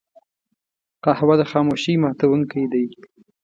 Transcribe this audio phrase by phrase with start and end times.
[1.03, 2.85] قهوه د خاموشۍ ماتونکی دی